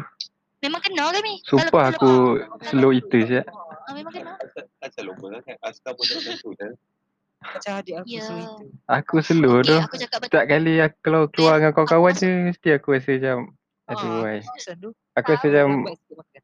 [0.65, 1.35] Memang kena kami.
[1.45, 2.41] Sumpah aku
[2.73, 3.47] slow eater siap.
[3.85, 4.33] Ah, memang kena.
[4.81, 5.57] Asal lupa kan.
[5.61, 6.73] Askar pun tak macam tu kan.
[7.45, 8.25] Macam adik aku Ya.
[8.25, 8.67] slow eater.
[8.89, 9.77] Aku slow Okey, tu.
[9.77, 10.33] aku cakap betul.
[10.33, 13.39] Setiap kali aku kalau keluar dengan kawan-kawan je mesti aku rasa macam
[13.85, 14.25] aduh
[14.81, 14.89] tu?
[15.21, 16.43] Aku rasa macam sikit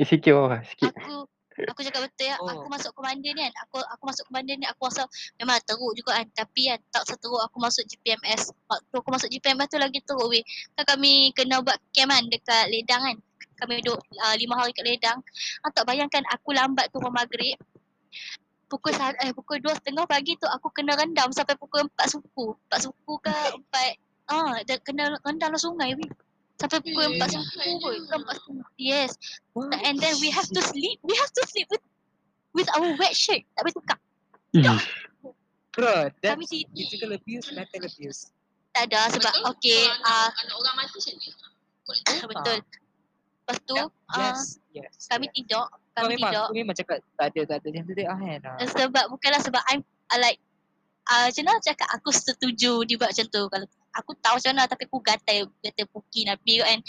[0.00, 0.92] insecure lah sikit.
[0.96, 1.28] Aku
[1.58, 2.36] aku cakap betul ya.
[2.40, 2.48] Oh.
[2.48, 3.54] Aku masuk komander ni kan.
[3.68, 5.04] Aku aku masuk komander ni aku rasa
[5.36, 6.26] memang teruk juga kan.
[6.32, 8.48] Tapi kan tak seteruk aku masuk GPMS.
[8.70, 10.40] Waktu aku masuk GPMS tu lagi teruk weh.
[10.78, 13.16] Kan kami kena buat camp kan dekat Ledang kan.
[13.58, 15.18] Kami duduk uh, lima hari kat Ledang.
[15.66, 17.58] Ah, tak bayangkan aku lambat turun maghrib.
[18.68, 22.54] Pukul sa- eh pukul dua setengah pagi tu aku kena rendam sampai pukul empat suku.
[22.68, 23.92] Empat suku ke empat
[24.34, 26.10] ah dah kena rendam dalam sungai weh.
[26.60, 27.94] Sampai pukul empat suku pun.
[28.12, 28.62] Empat suku.
[28.78, 29.16] Yes.
[29.56, 31.02] And then we have to sleep.
[31.02, 31.82] We have to sleep with
[32.54, 33.42] with our wet shirt.
[33.56, 33.98] Tak boleh tukar.
[34.56, 34.80] Ih,
[35.78, 38.34] Bro, that Kami physical abuse, mental abuse.
[38.74, 39.50] Tak ada sebab Betul?
[39.54, 41.14] okay Kalau ah anak, anak orang mati macam
[41.88, 42.26] mana?
[42.26, 42.58] betul.
[43.48, 45.08] Lepas tu ah Yes, yes.
[45.08, 45.34] kami yes.
[45.40, 45.64] tidur,
[45.96, 47.66] kami memang, tidur memang cakap tak ada, tak ada.
[47.72, 48.40] Macam tu dia ah kan.
[48.60, 49.80] Eh, sebab bukanlah sebab I'm
[50.12, 50.38] I like
[51.08, 54.68] uh, macam mana cakap aku setuju dia buat macam tu kalau aku tahu macam mana
[54.68, 56.80] tapi aku gatal gatal puki Nabi kan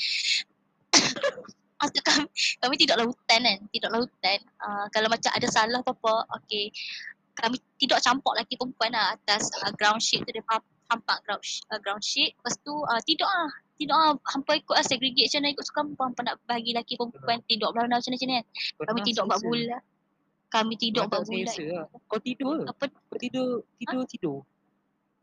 [1.79, 2.27] Masa kami,
[2.59, 4.39] kami tidur lautan kan, tidur lautan.
[4.59, 6.75] Uh, kalau macam ada salah apa-apa, okay.
[7.39, 10.43] Kami tidur campur lelaki perempuan lah atas uh, ground sheet tu dia
[10.91, 11.39] hampak ground,
[11.71, 12.35] uh, ground sheet.
[12.35, 13.47] Lepas tu uh, tidur lah.
[13.79, 14.11] Tidur lah.
[14.19, 16.03] Hampa ikut lah segregate macam mana ikut suka hampa.
[16.11, 18.45] Hampa nak bagi lelaki perempuan tidur belah macam macam ni kan.
[18.45, 19.47] Kami Pernah tidur empat selesa.
[19.49, 19.81] bulan.
[20.49, 21.55] Kami tidur empat bulan.
[21.55, 21.85] lah.
[22.05, 22.63] Kau tidur ke?
[22.67, 23.47] Apa Kau tidur,
[23.79, 24.37] tidur, tidur.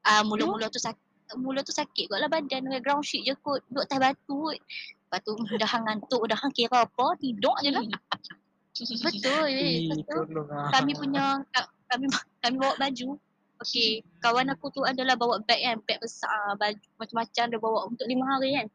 [0.01, 3.59] Ah mula-mula tu sakit mula tu sakit kot lah badan dengan ground sheet je kot
[3.67, 7.75] duduk atas batu kot lepas tu dah hang ngantuk dah hang kira apa tidur je
[7.75, 7.83] lah
[9.03, 9.91] betul eh.
[9.91, 10.71] ah.
[10.71, 12.07] kami punya ka- kami
[12.39, 13.19] kami bawa baju
[13.57, 18.05] Okay, kawan aku tu adalah bawa bag kan, bag besar, baju macam-macam dia bawa untuk
[18.05, 18.67] lima hari kan.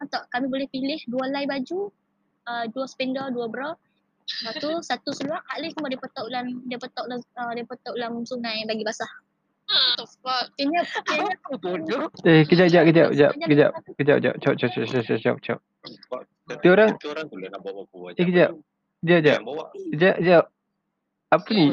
[0.00, 1.92] Kan tak, kami boleh pilih dua lay baju,
[2.46, 3.76] uh, dua spender, dua bra.
[4.22, 7.92] Lepas tu satu seluar, lain semua dia petak ulang, dia petak ulang, uh, dia petak
[7.92, 9.10] ulang sungai bagi basah.
[9.62, 10.44] What the fuck?
[10.56, 12.08] Kena, kena, Apa bodoh?
[12.24, 15.58] Eh, kejap, kejap, kejap, kejap, kejap, kejap, kejap, cop, cop, cop, cop, cop, cop,
[16.08, 16.22] cop.
[16.60, 18.10] Dia orang- Kita orang pula nak bawa buah.
[18.16, 18.50] Eh, kejap.
[19.00, 19.64] Kejap, kejap, Jangan bawa.
[19.72, 20.44] kejap, kejap.
[21.32, 21.66] Apa ni?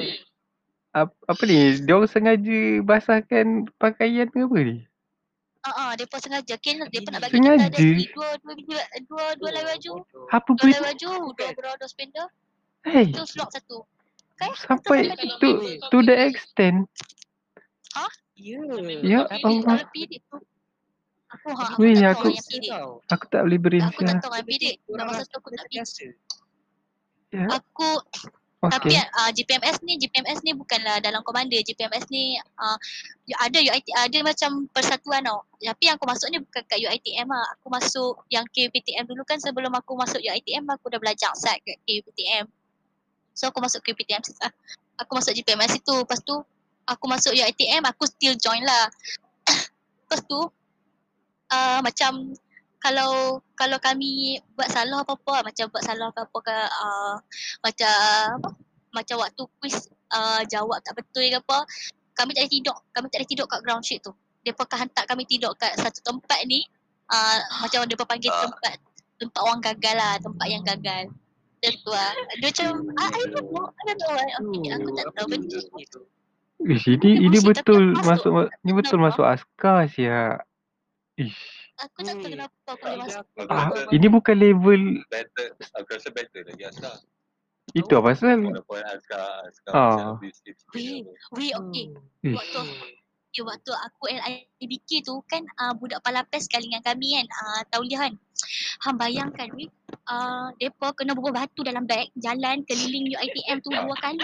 [0.90, 1.86] Apa, apa ni?
[1.86, 4.78] Dia orang sengaja basahkan pakaian ke apa ni?
[5.62, 6.56] Ah, uh, depa sengaja.
[6.58, 7.68] Ken depa nak bagi Sengaja?
[7.68, 8.76] kita ada ni dua dua biji
[9.06, 9.94] dua dua lay baju.
[10.34, 12.28] Apa Dua lay baju, dua bra, dua spender,
[12.88, 13.84] Hey, tu slot satu.
[14.40, 14.56] Okay?
[14.64, 15.00] sampai
[15.44, 15.50] to,
[15.92, 16.88] to the extent.
[18.40, 18.56] Ya.
[19.04, 19.84] Ya Tapi Allah.
[19.84, 20.38] Kalau pidik tu.
[21.30, 23.12] Aku ha, aku Weh, tak tahu aku-.
[23.12, 24.08] Aku tak boleh Aku berinsia.
[24.08, 24.76] tak tahu pidik.
[24.88, 26.04] Dan Orang masa tu aku tak biasa.
[27.36, 27.90] Ya, Aku
[28.60, 29.08] Tapi okay.
[29.16, 31.64] uh, GPMS ni GPMS ni bukanlah dalam komander.
[31.64, 32.76] GPMS ni uh,
[33.40, 35.48] ada UIT ada macam persatuan tau.
[35.64, 37.48] Tapi yang aku masuk ni bukan kat UiTM lah.
[37.56, 41.80] Aku masuk yang KPTM dulu kan sebelum aku masuk UiTM aku dah belajar sat kat
[41.88, 42.52] KPTM.
[43.32, 44.52] So aku masuk KPTM uh,
[45.08, 45.96] aku masuk GPMS itu.
[45.96, 46.36] Lepas tu
[46.84, 48.92] aku masuk UiTM aku still join lah.
[50.04, 50.40] Lepas tu
[51.48, 52.36] uh, macam
[52.80, 57.16] kalau kalau kami buat salah apa-apa macam buat salah apa-apa ke uh,
[57.64, 57.94] macam
[58.40, 58.50] apa
[58.90, 61.58] macam waktu quiz uh, jawab tak betul ke apa
[62.16, 64.16] kami tak boleh tidur kami tak boleh tidur kat ground sheet tu
[64.48, 66.64] depa akan hantar kami tidur kat satu tempat ni
[67.12, 68.48] uh, macam depa panggil Ah.
[68.48, 68.74] tempat
[69.20, 71.12] tempat orang gagal lah tempat yang gagal
[71.60, 74.16] Macam tu lah Dia macam I, I don't know I don't know
[74.56, 75.60] okay, Aku tak tahu benda.
[76.60, 78.52] Ish, ini, ini betul masuk, masuk.
[78.64, 80.44] ini betul masuk askar siap.
[81.16, 81.59] Ish.
[81.80, 85.48] Aku tak tahu Weh, kenapa aku boleh masuk Ah, ini bukan level better.
[85.80, 86.96] Aku rasa better lagi Askar.
[87.72, 88.40] itu apa pasal?
[88.44, 90.18] Walaupun Askar, Askar Ah.
[90.20, 90.34] Weh.
[90.76, 91.08] apa.
[91.38, 91.86] Weh okay
[92.26, 92.36] Ish.
[92.36, 92.60] Waktu
[93.30, 94.10] Ya waktu aku
[94.58, 98.14] LIBK tu kan uh, budak palapes sekali dengan kami kan uh, Tauliah kan
[98.82, 99.70] Hang bayangkan weh
[100.10, 104.18] uh, Mereka kena bawa batu dalam beg Jalan keliling UITM tu dua kali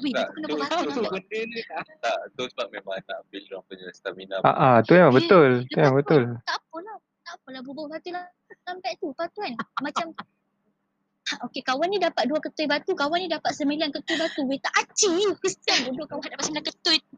[0.00, 1.84] Weh Tak, tu- beg benda ni tak?
[2.00, 4.36] Tak, tu sebab memang nak build orang punya stamina.
[4.40, 5.50] Ah, ah, tu memang Eh, betul.
[5.68, 6.22] Tu tu betul.
[6.48, 10.06] Tak apalah Tak apalah bawa batu dalam beg tu Lepas tu kan Macam
[11.46, 14.74] Okay kawan ni dapat dua ketui batu Kawan ni dapat sembilan ketui batu Weh tak
[14.80, 16.98] aci Kesian bodoh kawan dapat sembilan ketui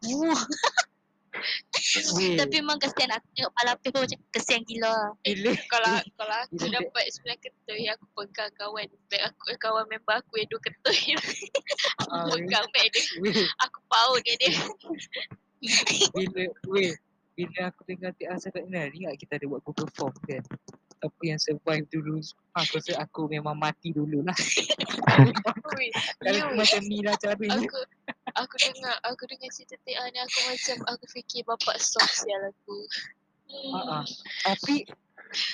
[2.38, 7.04] Tapi memang kesian aku tengok palapis pun macam kesian gila bila Kalau kalau aku dapat
[7.10, 11.16] sembilan ketui aku pegang kawan beg aku eh, kawan member aku yang dua ketui.
[12.00, 13.04] Aku Ah, pegang beg dia.
[13.62, 14.52] Aku paut dengan dia.
[16.12, 16.92] bila weh,
[17.32, 20.42] bila aku dengar Tia cakap ni, kan, ingat kita ada buat Google Form kan.
[20.94, 22.16] Siapa yang survive dulu,
[22.52, 24.32] aku rasa aku memang mati dulu lah.
[26.24, 27.60] Kalau macam ni lah caranya.
[27.60, 27.78] Aku
[28.32, 32.78] aku dengar aku dengar cerita Tia ni aku macam aku fikir bapak soft sial aku.
[33.76, 34.00] Ah.
[34.48, 34.88] Tapi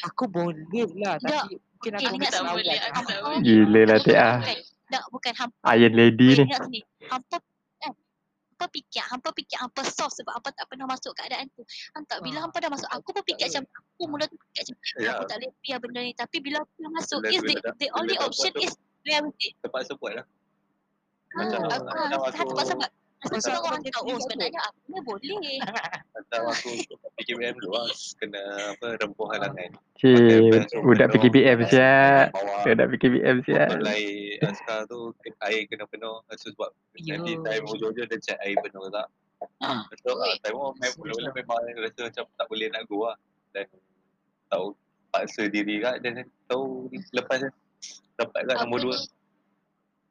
[0.07, 1.50] aku boleh lah Tak.
[1.50, 2.42] tapi mungkin aku tak tak
[2.87, 3.40] aku tak Ah, boleh.
[3.42, 4.29] Gila lah Tia.
[4.90, 6.44] Tak bukan hampa Iron Lady ni.
[6.44, 6.81] sini.
[7.07, 7.38] Hampa
[7.81, 7.92] eh,
[8.50, 11.62] hampa fikir, hampa fikir hampa soft sebab hampa tak pernah masuk keadaan tu.
[11.92, 14.76] Hantar bila Ah, hampa dah masuk, aku pun fikir macam aku mula tu fikir macam
[14.98, 16.12] Ya, aku tak boleh biar benda ni.
[16.12, 18.64] Tapi bila aku dah masuk, Bila- is the, bila dah- the bila only option buat
[18.64, 19.48] is reality.
[19.59, 20.26] terpaksa buat lah.
[21.31, 21.79] Ah, Macam ah,
[22.11, 25.61] ah, satu pasal sebab Masa Macam tu orang tahu, ni oh sebenarnya aku ni boleh.
[26.16, 26.70] Atau aku
[27.20, 27.92] PKBM dulu lah.
[28.16, 28.40] Kena
[28.72, 29.70] apa, rempuh halangan.
[30.00, 32.33] Cik, budak PKBM siap.
[32.64, 33.68] Budak PKBM siap.
[34.48, 35.12] Askar tu
[35.44, 37.16] air kena penuh tu sebab Ya.
[37.16, 39.09] nanti time hujung-hujung dia check air penuh ke tak
[39.64, 39.88] Ah.
[39.88, 43.16] Tu ah, time tu Sial mula-mula memang rasa macam tak boleh nak go lah
[43.57, 43.64] Dan
[44.53, 44.76] tahu
[45.09, 47.48] paksa diri kat dan tahu lepas
[48.20, 48.96] Dapat kat nombor dua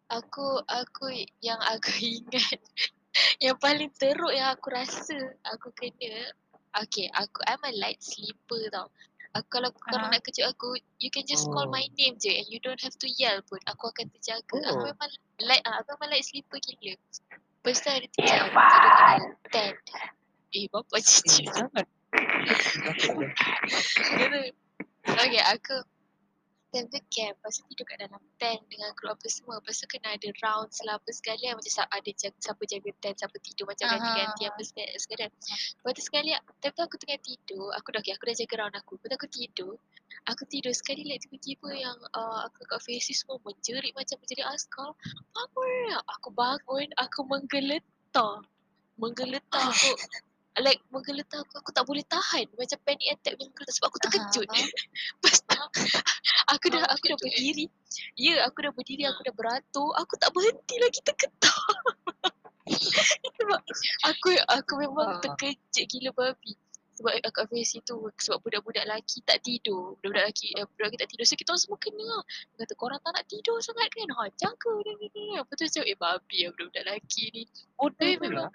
[0.10, 1.14] aku aku
[1.46, 2.58] yang aku ingat
[3.38, 6.34] yang paling teruk yang aku rasa aku kena
[6.78, 8.94] Okay, aku I'm a light sleeper tau.
[9.30, 10.12] Aku kalau korang Ah.
[10.12, 11.72] nak kejut aku, you can just call Oh.
[11.72, 13.62] my name je and you don't have to yell pun.
[13.70, 14.42] Aku akan terjaga.
[14.42, 14.90] Aku Oh.
[14.90, 16.98] memang light ah, aku memang light sleeper gila.
[17.60, 19.20] Lepas tu hari tu jam tidur kat
[19.52, 19.78] tent.
[20.50, 21.46] Eh, bapa Eh, cicit.
[21.46, 21.86] jangan.
[25.06, 25.76] Okay, aku
[26.70, 27.34] time tu camp.
[27.38, 29.58] Lepas tu tidur kat dalam tent dengan group apa semua.
[29.62, 31.50] Lepas tu kena ada rounds lah apa sekali.
[31.50, 34.92] Macam ada jaga, siapa jaga tent, siapa tidur macam ganti-ganti apa sekali.
[34.98, 35.24] sekali.
[35.30, 36.30] Lepas tu sekali,
[36.62, 37.68] time tu aku tengah tidur.
[37.82, 38.92] Aku dah okay, aku dah jaga round aku.
[38.98, 39.74] Lepas tu aku tidur.
[40.28, 44.94] Aku tidur sekali like tiba-tiba yang uh, aku kat faces semua menjerit macam menjerit askar.
[45.34, 45.98] Bangun!
[46.18, 48.46] Aku bangun, aku menggeletar.
[49.00, 49.94] Menggeletar aku.
[50.60, 52.46] Like menggeletar aku, aku tak boleh tahan.
[52.56, 54.48] Macam panic attack punya menggeletar sebab aku terkejut.
[54.48, 55.62] Lepas tu
[56.52, 57.66] aku dah aku dah berdiri.
[58.20, 59.90] Ya, aku dah berdiri, aku dah beratur.
[60.04, 61.64] Aku tak berhenti lagi terketar.
[63.40, 63.60] sebab
[64.06, 66.54] aku aku memang terkejut gila babi.
[67.00, 69.96] Sebab aku kat face tu sebab budak-budak lelaki tak tidur.
[70.04, 71.26] Budak-budak lelaki eh, budak lelaki tak tidur.
[71.26, 72.04] So kita orang semua kena.
[72.04, 72.24] lah.
[72.28, 74.08] Dia Kata korang tak nak tidur sangat kan?
[74.20, 75.26] Ha, jaga dia ni ni.
[75.40, 77.44] Lepas tu macam eh babi lah budak-budak lelaki ni.
[77.80, 78.52] Bodoh memang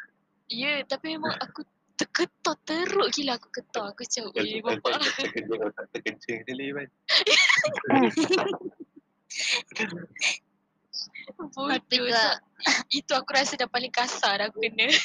[0.52, 3.94] Ya, tapi memang aku terketar teruk gila aku ketar.
[3.94, 5.12] Aku macam eh bapak lah.
[5.94, 6.88] Terkencing sekali kan.
[11.54, 12.34] Bodoh.
[12.88, 14.88] itu aku rasa dah paling kasar dah aku kena.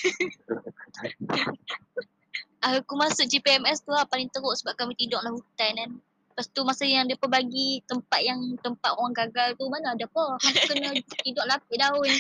[2.60, 5.92] Aku masuk GPMS tu lah paling teruk sebab kami tidur dalam hutan kan.
[5.96, 10.36] Lepas tu masa yang dia bagi tempat yang tempat orang gagal tu mana ada apa.
[10.44, 10.92] Aku kena
[11.24, 12.12] tidur lapik daun.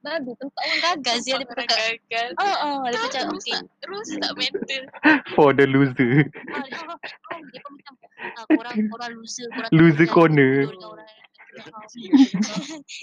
[0.00, 1.78] Babi tempat orang gagal sih dia Orang cakap.
[2.06, 2.28] gagal.
[2.38, 3.30] Oh, oh, dia Tak, macam okay.
[3.30, 4.82] rosak, rosak mental.
[5.34, 6.12] For the loser.
[6.50, 7.94] Ah, dia, oh, oh, dia pun macam
[8.36, 10.54] ah, korang korang loser, korang Loser tak corner.
[10.66, 11.18] lain.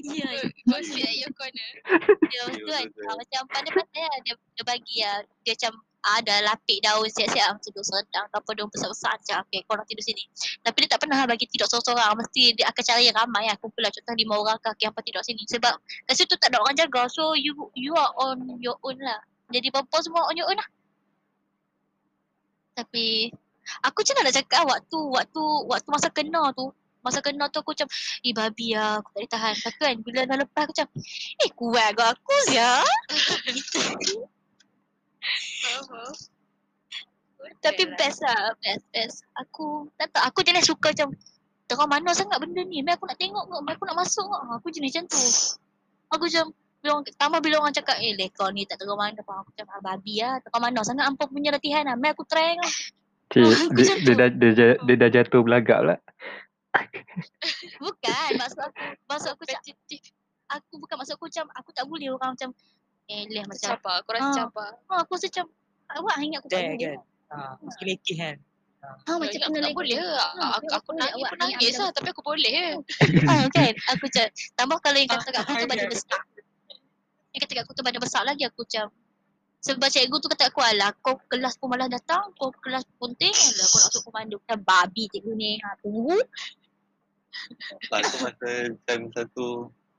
[0.08, 0.24] Ya,
[0.64, 1.70] Gossip at your corner.
[2.32, 5.20] dia tu kan ah, macam pandai-pandai lah dia, dia bagi lah.
[5.44, 9.60] Dia macam ah, ada lapik daun siap-siap macam tidur sedang apa daun besar-besar macam okay
[9.68, 10.24] korang tidur sini.
[10.64, 12.16] Tapi dia tak pernah bagi tidur seorang-seorang.
[12.16, 13.56] Mesti dia akan cari yang ramai lah.
[13.60, 15.44] Kumpul lah contoh lima orang ke apa tidur sini.
[15.52, 15.74] Sebab
[16.08, 17.12] kat situ tak ada orang jaga.
[17.12, 19.20] So you you are on your own lah.
[19.52, 20.70] Jadi perempuan semua on your own lah.
[22.80, 23.34] Tapi
[23.84, 26.72] aku macam nak cakap ah, waktu waktu waktu masa kena tu
[27.04, 27.88] masa kena tu aku macam
[28.24, 29.54] eh babi lah aku tak boleh tahan.
[29.60, 30.88] Tu kan bila dah lepas aku macam
[31.44, 32.72] eh kuat kau aku ya.
[35.18, 36.02] Gitu.
[37.62, 39.18] Tapi best lah, best, best.
[39.38, 41.14] Aku tak tahu, aku jenis suka macam
[41.68, 42.82] terang mana sangat benda ni.
[42.82, 44.42] Mai aku nak tengok mai aku nak masuk kau.
[44.58, 45.20] Aku jenis macam tu.
[46.16, 46.46] Aku macam
[46.78, 49.34] bila orang, tambah bila orang cakap eh leh kau ni tak terang mana apa.
[49.44, 51.96] Aku macam ah, babi lah, terang mana sangat ampun punya latihan lah.
[51.98, 52.72] Mai aku try kau.
[53.28, 55.96] Cik, Aku dia, dia, dah, dia, ja- dia dah jatuh belagak pula.
[57.84, 58.78] Bukan, maksud aku,
[59.10, 59.62] maksud aku macam,
[60.48, 62.50] aku bukan maksud aku macam, aku tak boleh orang macam,
[63.08, 64.36] eh leh macam, Cabar, korang Ah.
[64.38, 64.70] cabar.
[64.84, 65.46] ha, aku rasa macam,
[65.90, 66.80] awak ingat aku tak Dare boleh.
[66.84, 67.00] kan.
[67.28, 68.36] Ha, masih lekeh kan.
[68.78, 69.76] Ha, macam kena aku tak lagi.
[69.76, 70.12] boleh ke?
[70.12, 71.92] Ha, Aku, aku aku boleh, nangis pun aku lah.
[71.92, 72.68] Tapi aku boleh ke?
[73.32, 76.22] Ah kan aku macam tambah kalau yang kata kat aku tu Ah, badan besar.
[77.28, 78.86] Yang kata kat aku tu badan besar lagi aku macam
[79.58, 83.66] sebab cikgu tu kata aku alah kau kelas pun malah datang kau kelas penting alah
[83.66, 86.16] kau nak masuk komando kan babi cikgu ni ha tunggu
[87.84, 88.50] Tak tu masa
[88.86, 89.48] time satu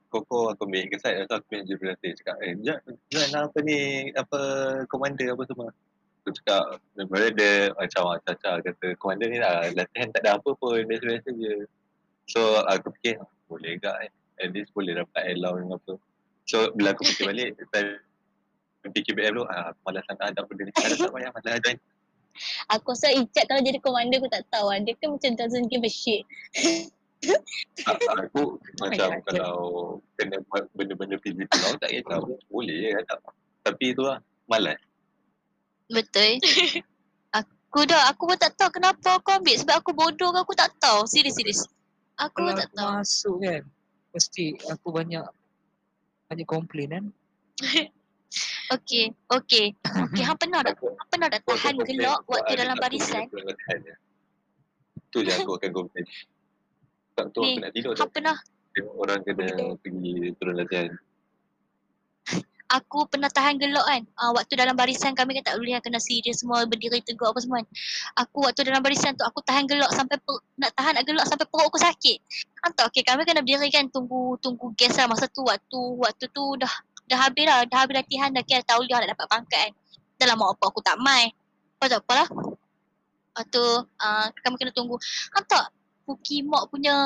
[0.09, 0.89] Koko aku ambil.
[0.89, 2.81] Exercise atau aku ambil jurulatih cakap eh Jat,
[3.13, 4.09] Jat nak apa ni?
[4.17, 4.41] Apa
[4.89, 5.69] komander apa semua?
[6.25, 10.51] Aku cakap Sebenarnya dia macam ah, Caca kata komander ni lah latihan tak ada apa
[10.57, 11.55] pun biasa-biasa je.
[12.29, 13.21] So aku fikir
[13.53, 13.93] boleh ke?
[14.09, 15.93] Eh At least boleh dapat allowance apa.
[16.49, 18.01] So bila aku fikir balik time
[18.89, 20.73] PKBM tu ah, aku malas sangat ada benda ni.
[20.73, 21.79] Ada tak payah malas join.
[22.71, 24.71] Aku rasa Ijat kalau jadi komando aku tak tahu.
[24.71, 24.79] Ah.
[24.79, 26.23] dia kan macam doesn't give a shit.
[26.55, 26.87] Ah,
[27.87, 29.23] aku macam Ayat.
[29.27, 29.55] kalau
[30.15, 32.19] kena buat benda-benda physical aku tak kisah
[32.51, 33.19] boleh je tak.
[33.67, 34.79] Tapi tu lah malas.
[35.91, 36.39] Betul.
[37.35, 40.71] Aku dah aku pun tak tahu kenapa aku ambil sebab aku bodoh ke aku tak
[40.81, 41.05] tahu.
[41.05, 41.61] Serius serius.
[42.17, 42.91] Aku Kalau tak aku tahu.
[42.99, 43.63] masuk kan,
[44.15, 45.25] mesti aku banyak
[46.33, 47.05] banyak komplain kan.
[48.79, 49.67] okey okey.
[49.85, 53.27] Okey hang pernah tak hang pernah tak tahan gelak waktu dalam barisan?
[55.09, 56.05] tu je aku akan komplain
[57.19, 58.37] tak Ni, aku nak tidur hang pernah?
[58.95, 60.95] Orang kena pergi turun latihan.
[62.69, 64.03] Aku pernah tahan gelak kan.
[64.21, 67.41] Uh, waktu dalam barisan kami kan tak boleh yang kena serius semua berdiri tegak apa
[67.41, 67.69] semua kan.
[68.23, 71.49] Aku waktu dalam barisan tu aku tahan gelak sampai per, nak tahan nak gelak sampai
[71.49, 72.21] perut aku sakit.
[72.69, 75.49] Entah okey kami kena berdiri kan tunggu tunggu gas lah masa tu.
[75.49, 76.71] Waktu waktu tu dah
[77.09, 77.65] dah habis lah.
[77.67, 79.73] Dah habis latihan dah kira tahu dia nak dapat pangkat kan.
[80.21, 81.33] Dah lama apa aku tak mai
[81.79, 82.29] apa tak apalah
[83.39, 84.99] Lepas tu uh, kami kena tunggu.
[85.31, 85.71] Entah
[86.09, 86.97] Puki Mok punya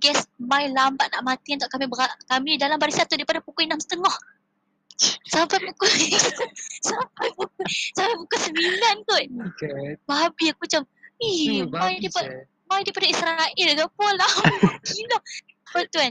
[0.00, 4.00] gas mai lambat nak mati untuk kami berat, kami dalam barisan tu daripada pukul 6.30
[5.28, 5.92] Sampai pukul
[6.88, 9.24] Sampai pukul Sampai pukul sembilan kot.
[9.60, 10.00] Kan?
[10.08, 10.82] Babi aku macam
[11.18, 12.30] Tu Eh, mai daripada,
[12.70, 14.32] mai daripada Israel ke apa lah.
[14.86, 15.18] Gila.
[15.68, 16.06] Tu kan